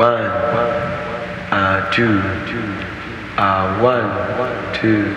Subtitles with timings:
[0.00, 0.08] One,
[1.52, 2.22] uh, two,
[3.36, 5.14] uh, one, two,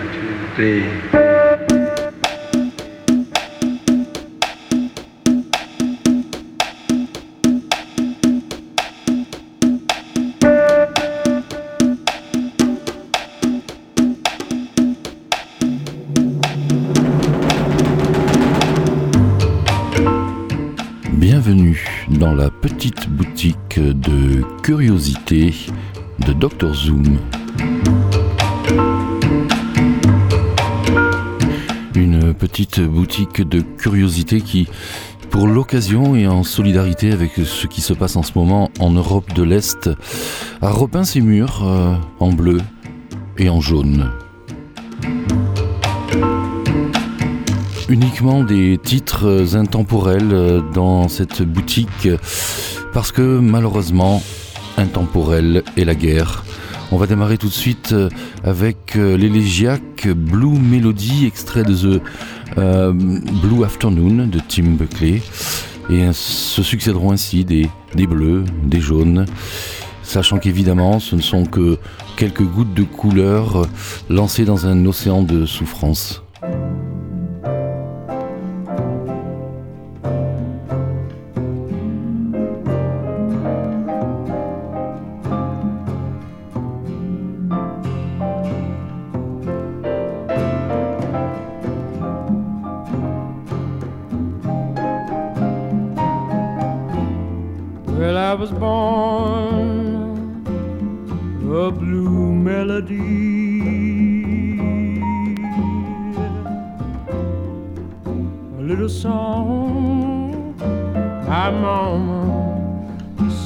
[0.56, 1.23] three.
[23.08, 25.54] Boutique de curiosité
[26.18, 27.18] de Dr Zoom.
[31.94, 34.68] Une petite boutique de curiosité qui,
[35.30, 39.32] pour l'occasion et en solidarité avec ce qui se passe en ce moment en Europe
[39.32, 39.88] de l'Est,
[40.60, 42.58] a repeint ses murs euh, en bleu
[43.38, 44.10] et en jaune.
[47.88, 52.08] uniquement des titres intemporels euh, dans cette boutique
[52.94, 54.22] parce que malheureusement
[54.78, 56.44] intemporel est la guerre.
[56.92, 58.08] On va démarrer tout de suite euh,
[58.44, 62.00] avec euh, l'élégiaque Blue Melody, extrait de The
[62.56, 65.20] Blue Afternoon de Tim Buckley.
[65.90, 69.26] Et se succéderont ainsi des, des bleus, des jaunes,
[70.02, 71.76] sachant qu'évidemment ce ne sont que
[72.16, 73.66] quelques gouttes de couleur
[74.08, 76.23] lancées dans un océan de souffrance.
[108.64, 110.56] Little song
[111.28, 112.22] my mama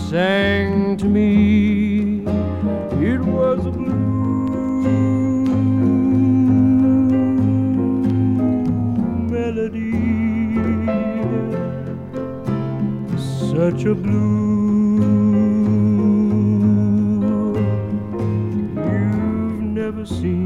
[0.08, 2.20] sang to me.
[3.04, 4.78] It was a blue
[9.34, 9.90] melody
[13.50, 14.98] such a blue
[18.76, 20.37] you've never seen.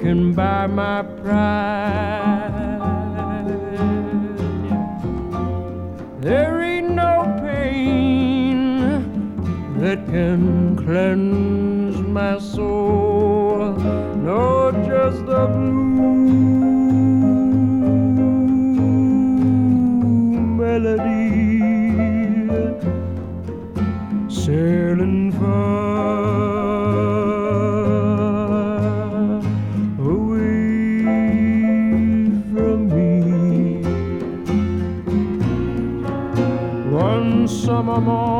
[0.00, 2.56] Can buy my pride.
[6.20, 8.58] There ain't no pain
[9.78, 13.74] that can cleanse my soul.
[14.28, 15.89] No, just the blue
[38.00, 38.39] amor.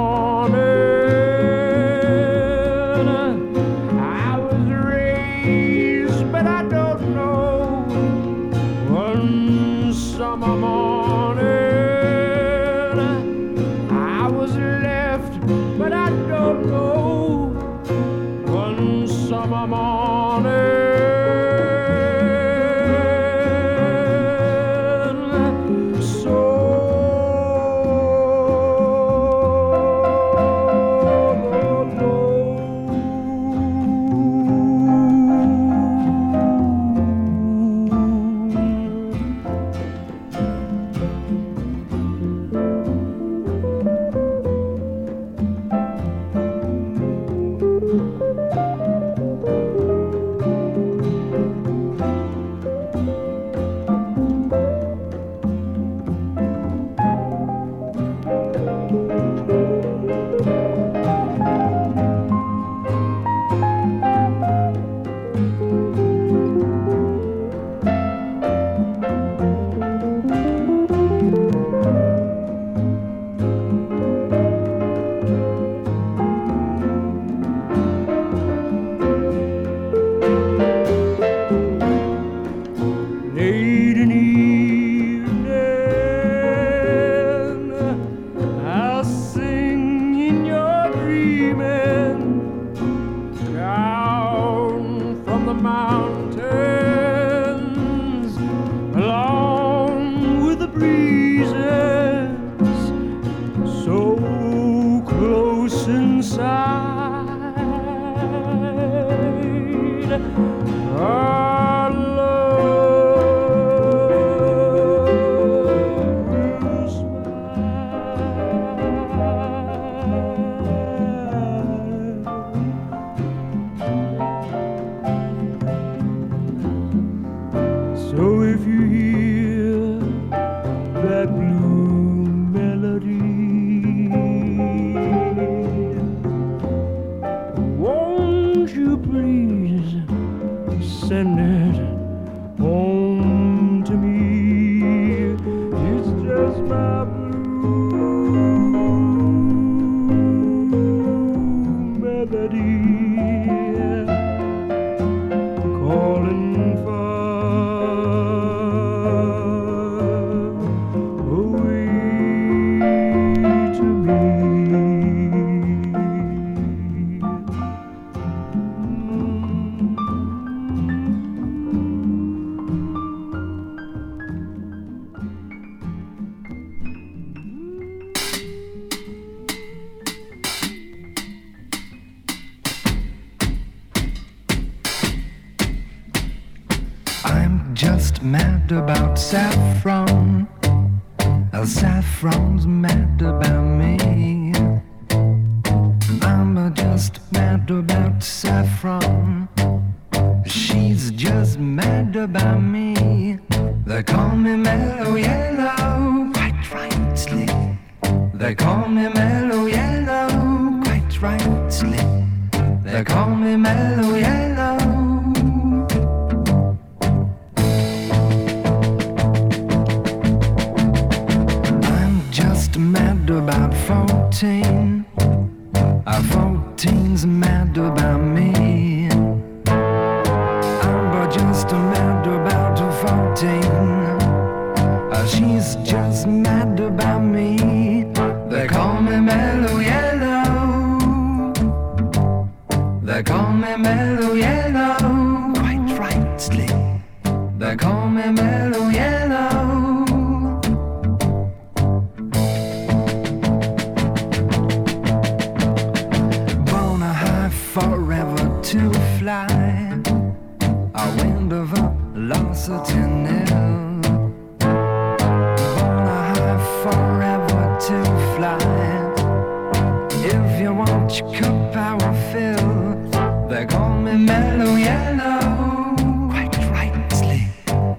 [268.41, 273.49] replied, If you want your cup, I will fill.
[273.49, 275.97] They call me Mellow Yellow.
[276.31, 277.49] Quite rightly.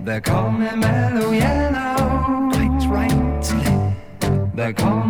[0.04, 2.50] They call me Mellow Yellow.
[2.52, 3.96] Quite rightly.
[4.56, 5.01] They call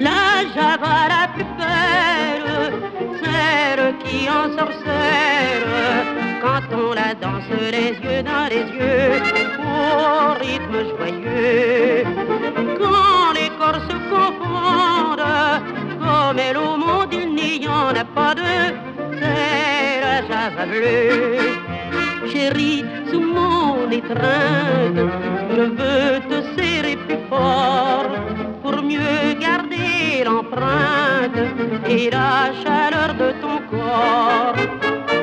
[0.00, 2.72] la java la plus belle,
[3.22, 5.66] celle qui en sorcelle.
[6.42, 9.22] Quand on la danse les yeux dans les yeux,
[9.60, 12.04] au rythme joyeux.
[12.78, 15.32] Quand les corps se confondent,
[16.00, 18.74] comme elle au monde il n'y en a pas deux,
[19.18, 21.38] c'est la java bleue.
[22.30, 25.00] Chérie, sous mon étreinte,
[25.56, 27.95] je veux te serrer plus fort
[30.56, 34.54] garder l'empreinte et la chaleur de ton corps.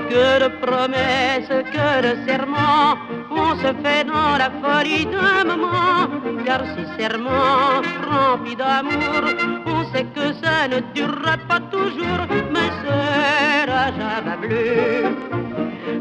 [0.10, 2.98] Que de promesses, que de serments,
[3.32, 6.08] on se fait dans la folie d'un moment.
[6.46, 9.24] Car ces serments remplis d'amour,
[9.66, 15.16] on sait que ça ne durera pas toujours, mais c'est la java bleue.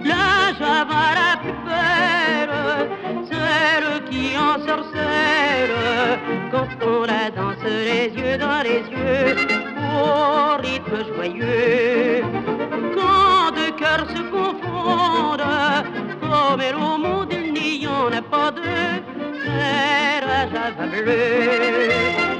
[0.04, 3.21] La java la plus belle,
[3.62, 5.78] celle qui en sorcelle,
[6.52, 9.36] quand on la danse les yeux dans les yeux,
[10.00, 12.22] au rythme joyeux.
[12.96, 15.50] Quand deux cœurs se confondent,
[16.22, 18.92] comme elle au monde il n'y en a pas deux,
[19.42, 22.32] c'est la java bleue.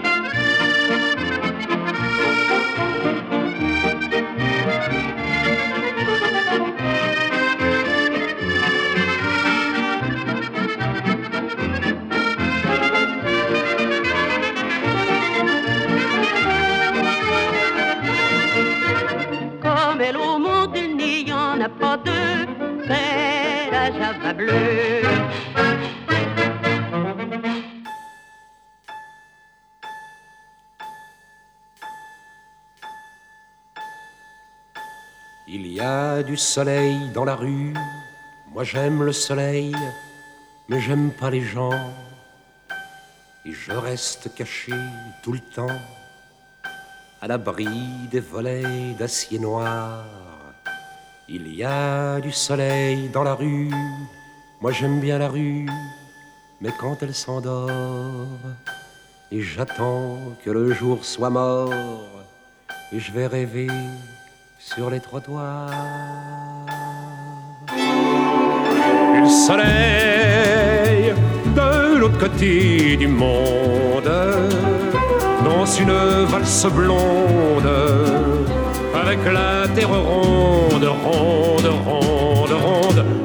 [35.54, 37.74] Il y a du soleil dans la rue,
[38.52, 39.74] moi j'aime le soleil,
[40.68, 41.94] mais j'aime pas les gens.
[43.44, 44.72] Et je reste caché
[45.22, 45.78] tout le temps,
[47.20, 47.68] à l'abri
[48.10, 50.06] des volets d'acier noir.
[51.28, 53.70] Il y a du soleil dans la rue,
[54.62, 55.66] moi j'aime bien la rue,
[56.60, 58.28] mais quand elle s'endort,
[59.32, 61.72] et j'attends que le jour soit mort,
[62.92, 63.66] et je vais rêver
[64.60, 65.68] sur les trottoirs.
[69.20, 71.12] Le soleil
[71.56, 74.12] de l'autre côté du monde
[75.44, 77.72] danse une valse blonde
[78.94, 82.11] avec la terre ronde, ronde, ronde.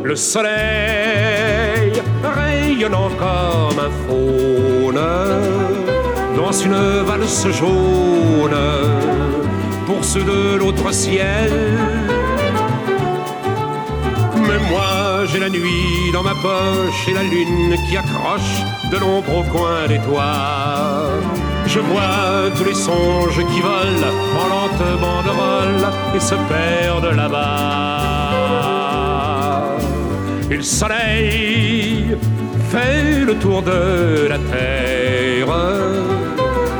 [0.07, 5.01] Le soleil rayonnant comme un faune
[6.33, 8.57] danse une valse jaune
[9.85, 11.51] pour ceux de l'autre ciel.
[14.47, 19.39] Mais moi j'ai la nuit dans ma poche et la lune qui accroche de l'ombre
[19.39, 21.09] au coin des toits.
[21.65, 28.76] Je vois tous les songes qui volent en lente banderole et se perdent là-bas.
[30.57, 32.17] Le soleil
[32.71, 35.55] fait le tour de la terre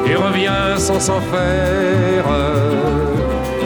[0.03, 2.25] et revient sans s'en faire.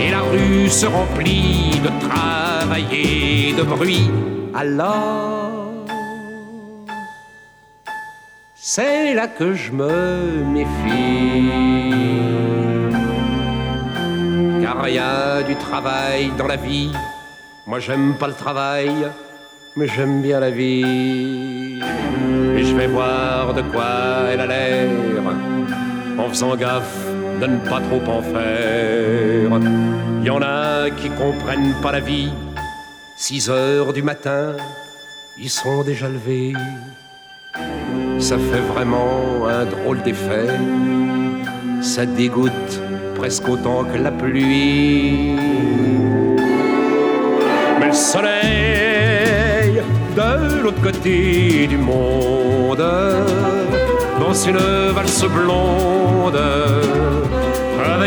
[0.02, 4.12] Et la rue se remplit de travail et de bruit.
[4.54, 5.86] Alors,
[8.54, 11.54] c'est là que je me méfie.
[14.62, 16.92] Car il y a du travail dans la vie.
[17.66, 18.94] Moi j'aime pas le travail,
[19.76, 21.80] mais j'aime bien la vie.
[22.58, 24.90] Et je vais voir de quoi elle a l'air
[26.18, 27.08] en faisant gaffe
[27.40, 29.60] de ne pas trop en faire.
[30.24, 32.32] Y en a qui comprennent pas la vie.
[33.16, 34.56] 6 heures du matin,
[35.38, 36.54] ils sont déjà levés.
[38.20, 40.48] Ça fait vraiment un drôle d'effet.
[41.82, 42.82] Ça dégoûte
[43.16, 45.36] presque autant que la pluie.
[47.80, 48.81] Mais le soleil
[50.62, 52.84] l'autre côté du monde
[54.20, 56.40] danse une valse blonde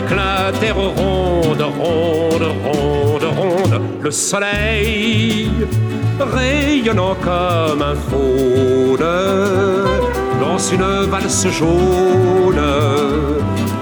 [0.02, 5.50] que la terre ronde, ronde, ronde, ronde, le soleil
[6.18, 9.06] rayonnant comme un faune
[10.40, 12.62] dans une valse jaune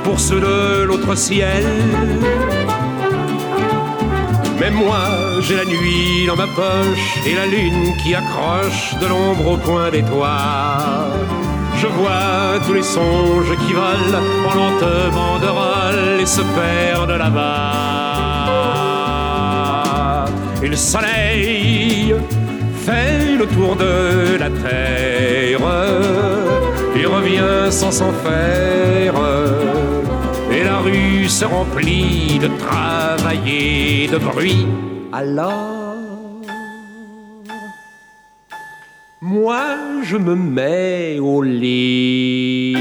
[0.04, 1.64] pour ceux de l'autre ciel.
[4.62, 9.54] Mais moi, j'ai la nuit dans ma poche et la lune qui accroche de l'ombre
[9.54, 11.08] au coin des toits.
[11.78, 17.56] Je vois tous les songes qui volent en lentement de rôle et se perdent là-bas.
[20.62, 22.14] Et le soleil
[22.86, 25.58] fait le tour de la terre
[26.94, 29.14] et revient sans s'en faire.
[30.62, 34.64] Et la rue se remplit de travail de bruit.
[35.12, 35.96] Alors,
[39.20, 39.64] moi
[40.04, 42.76] je me mets au lit.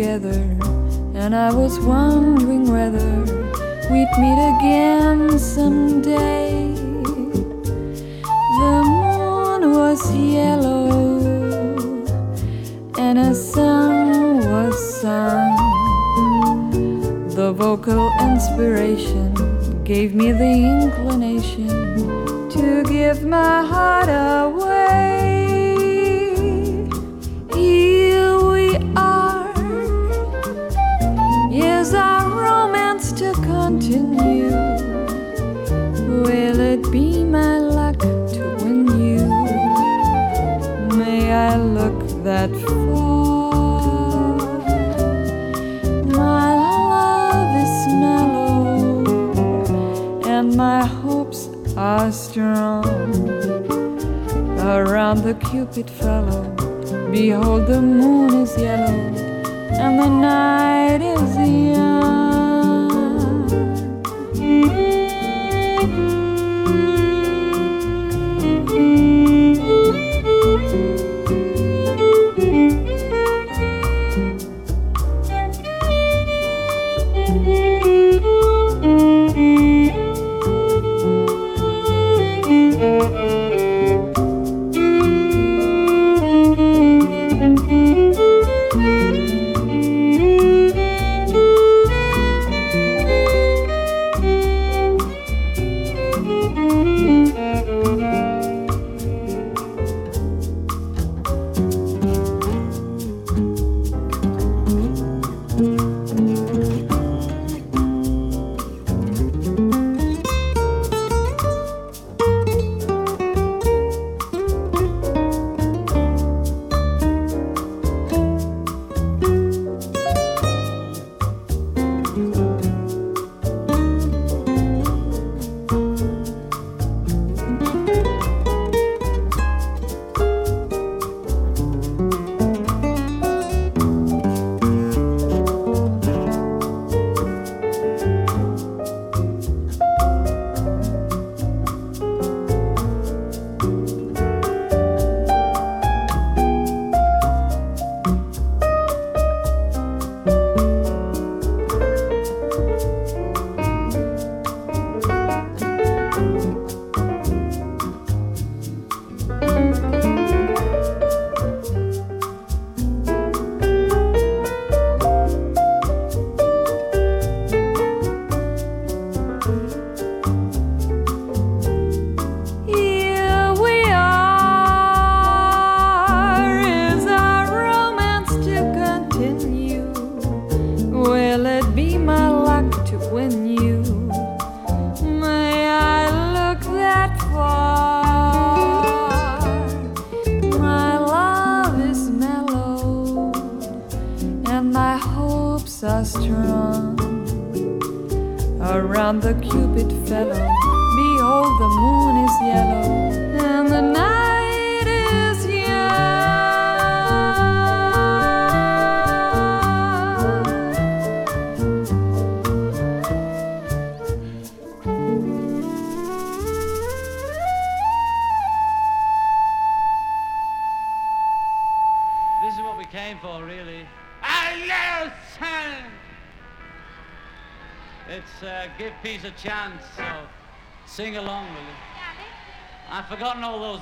[0.00, 0.40] Together,
[1.14, 1.99] and I was wondering
[55.60, 56.42] stupid fellow.
[57.10, 58.96] Behold, the moon is yellow,
[59.82, 61.39] and the night is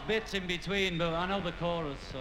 [0.09, 2.19] bits in between, but I know the chorus, so.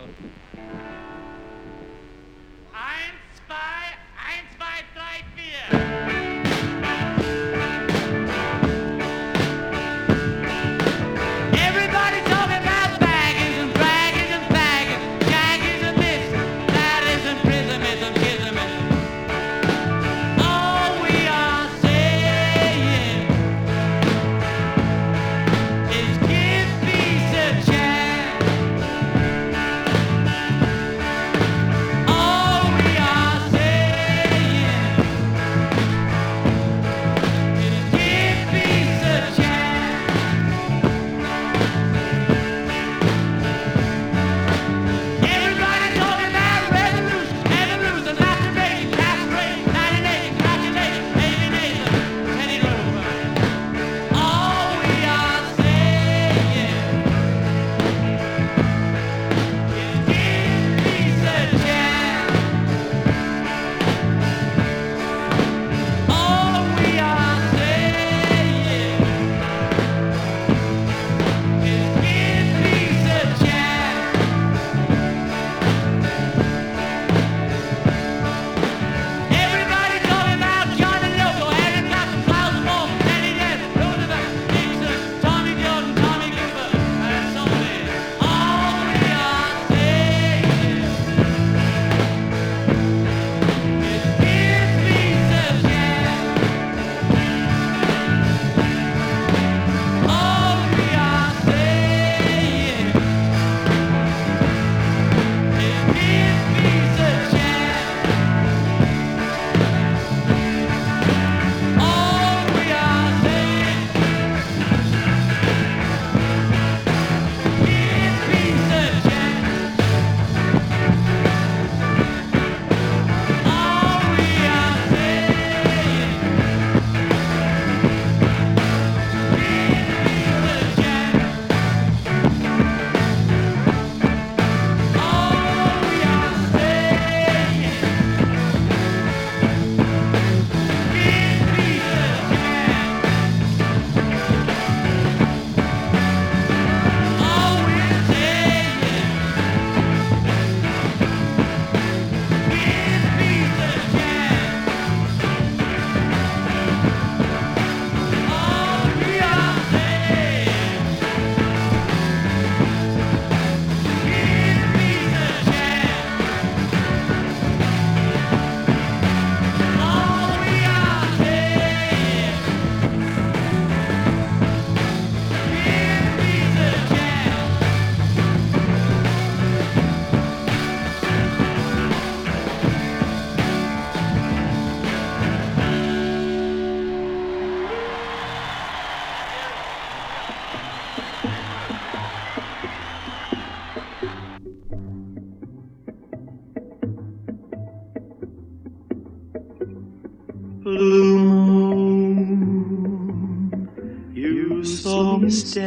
[205.28, 205.67] Mr.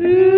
[0.00, 0.34] Ooh.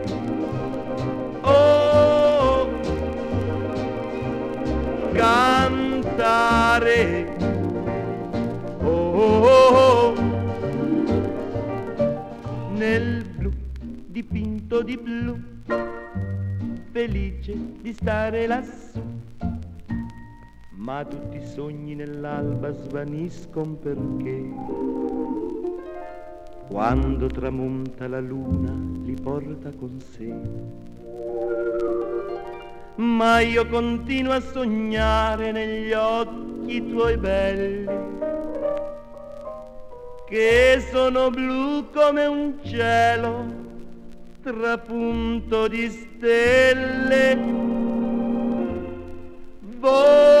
[1.41, 2.69] oh,
[5.13, 6.95] cantare,
[8.81, 10.13] oh, oh, oh
[12.75, 13.51] nel blu
[14.07, 15.39] dipinto di blu,
[16.91, 19.01] felice di stare lassù.
[20.75, 24.49] Ma tutti i sogni nell'alba svaniscono perché
[26.67, 28.73] quando tramonta la luna
[29.03, 30.90] li porta con sé.
[32.95, 37.85] Ma io continuo a sognare negli occhi tuoi belli
[40.27, 43.61] che sono blu come un cielo
[44.41, 47.37] trapunto di stelle.
[49.79, 50.40] Volare,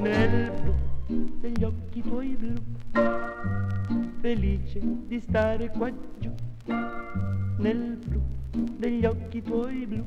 [0.00, 0.74] nel blu
[1.40, 2.54] degli occhi tuoi blu,
[4.20, 6.32] felice di stare qua giù,
[7.58, 8.22] nel blu
[8.76, 10.04] degli occhi tuoi blu,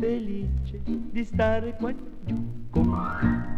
[0.00, 1.92] felice di stare qua
[2.24, 3.50] giù con me.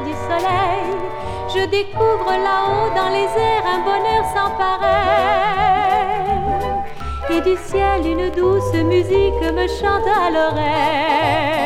[0.00, 0.96] Du soleil.
[1.48, 4.92] Je découvre là-haut dans les airs un bonheur sans pareil.
[7.30, 11.61] Et du ciel une douce musique me chante à l'oreille.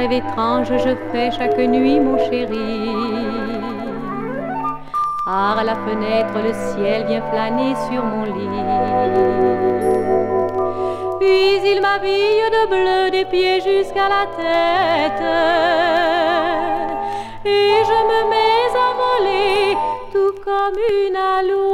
[0.00, 2.94] Rêve étrange je fais chaque nuit, mon chéri.
[5.26, 8.64] Par la fenêtre, le ciel vient flâner sur mon lit.
[11.20, 15.24] Puis il m'habille de bleu des pieds jusqu'à la tête.
[17.44, 19.76] Et je me mets à voler
[20.12, 21.70] tout comme une alouette.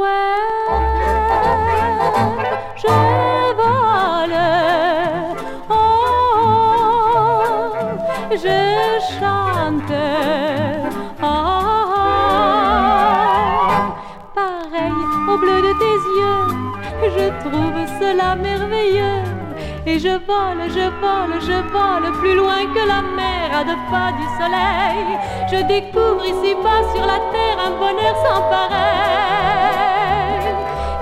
[19.89, 24.11] Et je vole, je vole, je vole plus loin que la mer à deux pas
[24.11, 25.17] du soleil.
[25.49, 28.77] Je découvre ici-bas sur la terre un bonheur sans pareil.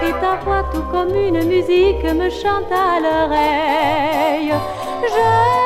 [0.03, 4.53] Et ta voix tout comme une musique me chante à l'oreille.
[5.01, 5.64] Je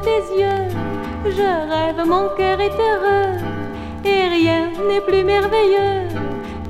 [0.00, 0.68] tes yeux.
[1.24, 3.38] Je rêve, mon cœur est heureux,
[4.04, 6.08] et rien n'est plus merveilleux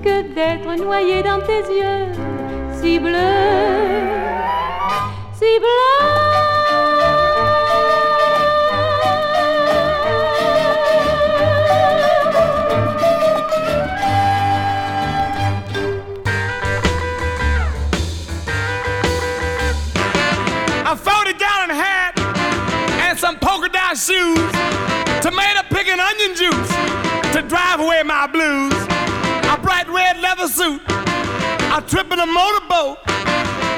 [0.02, 2.06] que d'être noyé dans tes yeux,
[2.80, 3.18] si bleus,
[5.34, 6.27] si A
[24.08, 24.52] shoes,
[25.20, 26.72] tomato picking onion juice
[27.28, 28.72] to drive away my blues.
[29.52, 30.80] A bright red leather suit,
[31.76, 33.04] a trip in a motorboat,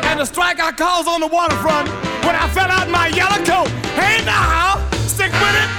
[0.07, 1.89] and the strike I caused on the waterfront
[2.23, 3.67] when I fell out my yellow coat.
[3.99, 4.79] Hey now,
[5.11, 5.71] stick with it.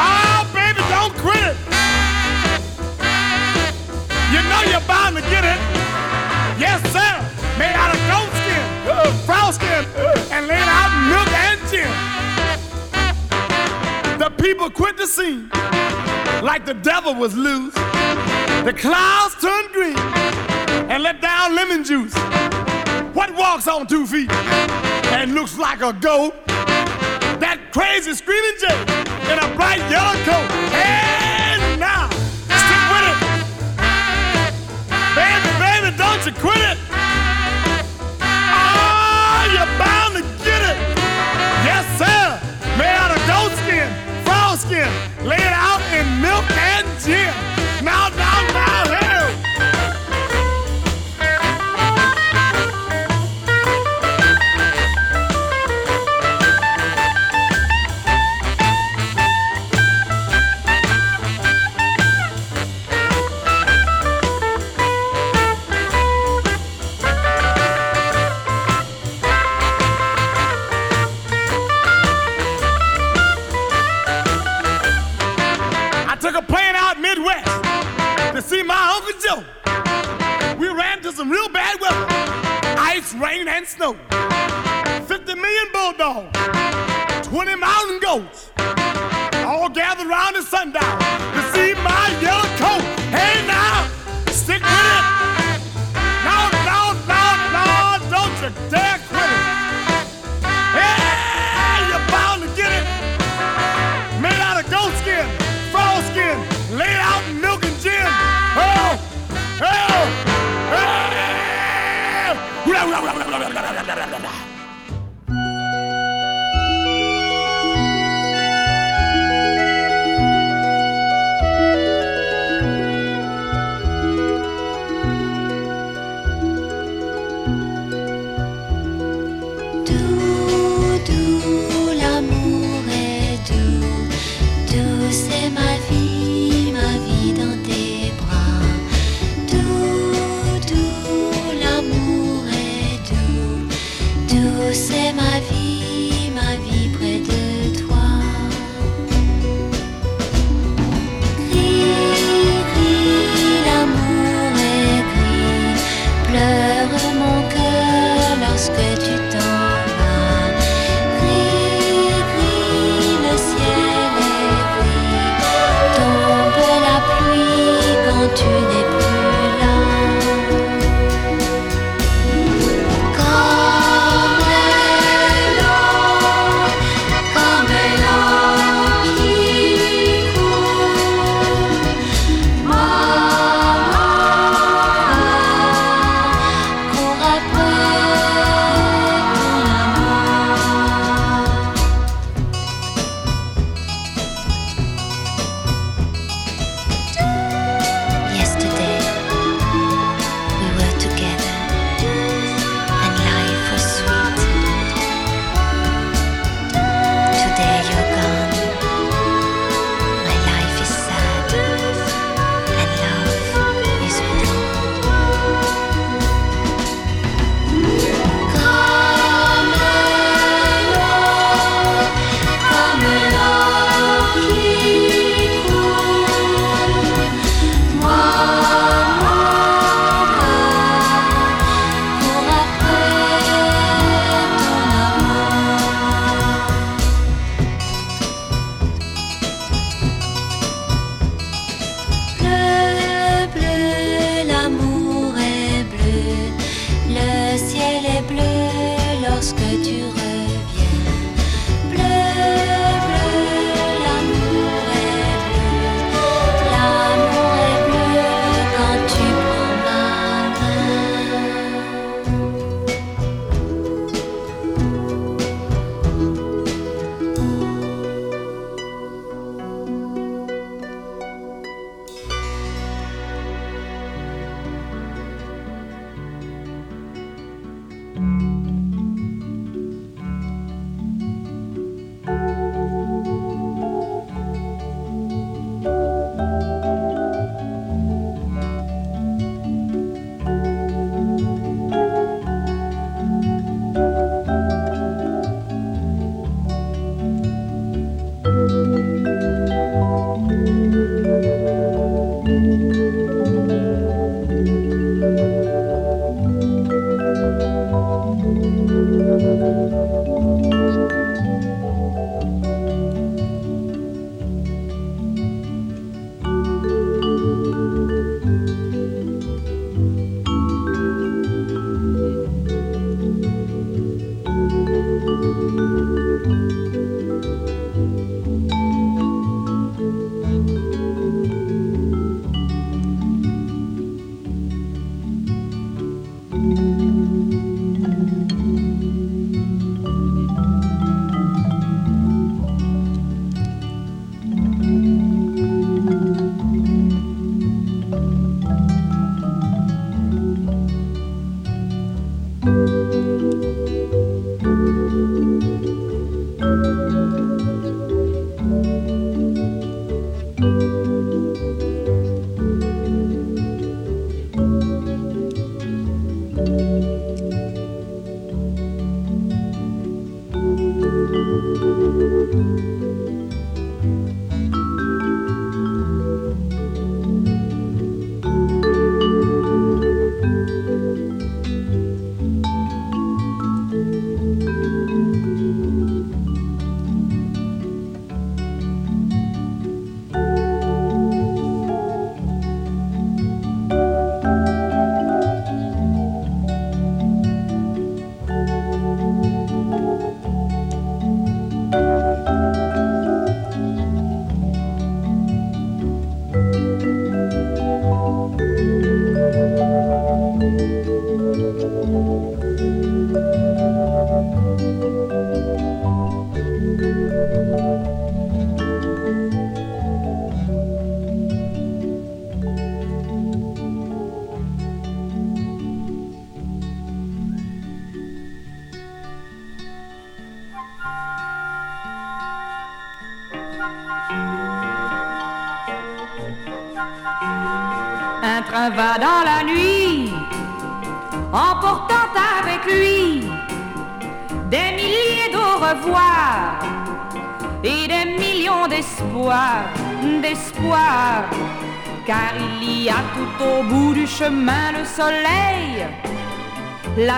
[0.00, 1.56] Oh, baby, don't quit it.
[4.32, 5.60] You know you're bound to get it.
[6.56, 7.12] Yes, sir.
[7.58, 8.64] Made out of goat skin,
[9.26, 9.84] frog skin,
[10.32, 11.33] and laid out in milk.
[14.24, 15.50] The people quit the scene
[16.42, 17.74] like the devil was loose.
[17.74, 19.98] The clouds turned green
[20.88, 22.14] and let down lemon juice.
[23.12, 24.32] What walks on two feet
[25.12, 26.32] and looks like a goat?
[26.46, 28.93] That crazy screaming Jay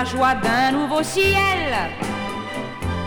[0.07, 1.75] joie d'un nouveau ciel.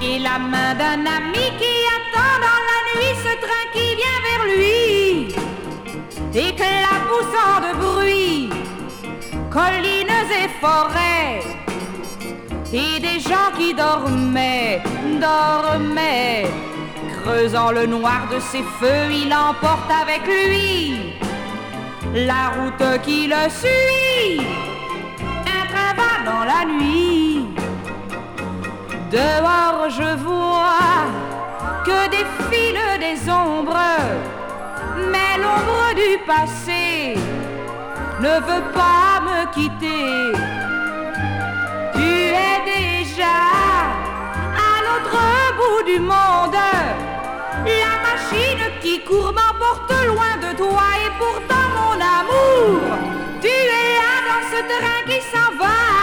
[0.02, 4.46] Et la main d'un ami qui attend dans la nuit ce train qui vient vers
[4.56, 5.36] lui,
[6.34, 8.50] éclaboussant de bruit,
[9.50, 11.42] collines et forêts,
[12.72, 14.82] et des gens qui dormaient,
[15.20, 16.48] dormaient,
[17.24, 21.14] creusant le noir de ses feux, il emporte avec lui
[22.14, 24.69] la route qui le suit,
[26.46, 27.48] la nuit.
[29.12, 31.08] Dehors je vois
[31.86, 33.76] que défilent des ombres,
[35.12, 37.16] mais l'ombre du passé
[38.20, 40.38] ne veut pas me quitter.
[41.94, 42.10] Tu
[42.46, 43.40] es déjà
[44.68, 45.20] à l'autre
[45.58, 46.62] bout du monde,
[47.66, 52.82] la machine qui court m'emporte loin de toi et pourtant mon amour,
[53.42, 55.99] tu es là dans ce train qui s'en va,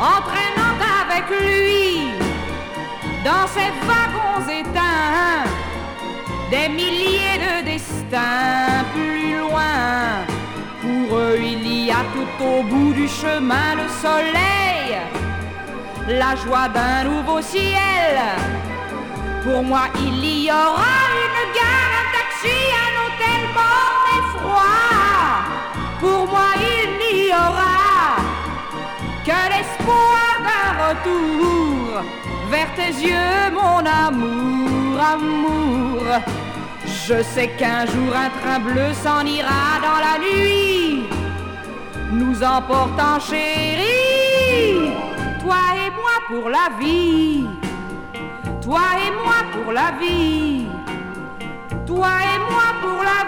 [0.00, 2.12] entraînant avec lui
[3.22, 5.44] dans ces wagons éteints
[6.50, 10.24] des milliers de destins plus loin.
[10.80, 14.98] Pour eux, il y a tout au bout du chemin le soleil,
[16.08, 18.16] la joie d'un nouveau ciel.
[19.44, 25.40] Pour moi, il y aura une gare, un taxi, un hôtel mort et froid.
[26.00, 27.79] Pour moi, il n'y aura
[29.30, 32.02] que l'espoir d'un retour
[32.52, 36.02] vers tes yeux, mon amour, amour.
[37.06, 41.04] Je sais qu'un jour un train bleu s'en ira dans la nuit,
[42.20, 44.92] nous emportant chérie,
[45.42, 47.46] toi et moi pour la vie,
[48.64, 50.66] toi et moi pour la vie,
[51.86, 53.20] toi et moi pour la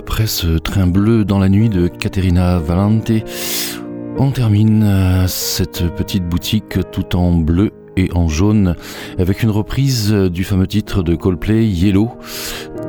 [0.00, 3.12] Après ce train bleu dans la nuit de Caterina Valente,
[4.16, 8.76] on termine euh, cette petite boutique tout en bleu et en jaune
[9.18, 12.08] avec une reprise du fameux titre de Coldplay Yellow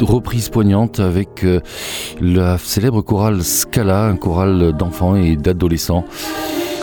[0.06, 1.60] reprise poignante avec euh,
[2.22, 6.06] la célèbre chorale Scala, un choral d'enfants et d'adolescents.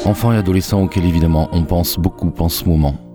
[0.04, 3.07] Enfants et adolescents auxquels évidemment on pense beaucoup en ce moment.